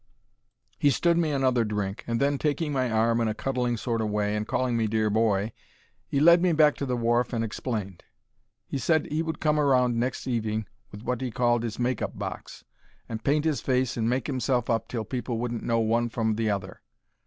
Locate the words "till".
14.87-15.03